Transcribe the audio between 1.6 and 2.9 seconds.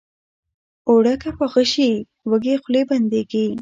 شي، وږې خولې